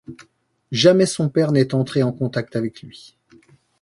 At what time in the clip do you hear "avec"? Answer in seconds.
2.55-2.81